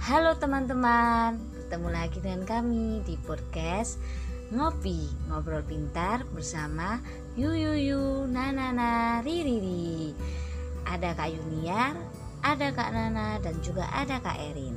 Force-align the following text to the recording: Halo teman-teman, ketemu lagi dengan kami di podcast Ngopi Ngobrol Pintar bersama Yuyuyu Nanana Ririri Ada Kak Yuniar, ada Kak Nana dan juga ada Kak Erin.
Halo 0.00 0.32
teman-teman, 0.40 1.36
ketemu 1.52 1.88
lagi 1.92 2.24
dengan 2.24 2.48
kami 2.48 3.04
di 3.04 3.20
podcast 3.20 4.00
Ngopi 4.48 5.28
Ngobrol 5.28 5.60
Pintar 5.60 6.24
bersama 6.32 7.04
Yuyuyu 7.36 8.24
Nanana 8.24 9.20
Ririri 9.20 10.16
Ada 10.88 11.12
Kak 11.12 11.28
Yuniar, 11.28 11.92
ada 12.40 12.72
Kak 12.72 12.96
Nana 12.96 13.44
dan 13.44 13.60
juga 13.60 13.92
ada 13.92 14.16
Kak 14.24 14.40
Erin. 14.40 14.72